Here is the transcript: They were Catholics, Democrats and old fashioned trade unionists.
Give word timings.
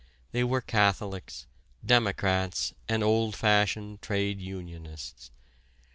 They 0.31 0.43
were 0.43 0.61
Catholics, 0.61 1.45
Democrats 1.85 2.73
and 2.89 3.03
old 3.03 3.35
fashioned 3.35 4.01
trade 4.01 4.41
unionists. 4.41 5.29